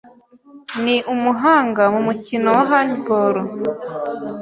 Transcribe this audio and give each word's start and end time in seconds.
Ni 0.83 0.95
umuhanga 1.13 1.83
mu 1.93 1.99
mukino 2.07 2.47
wa 2.57 2.63
Handball. 2.71 3.35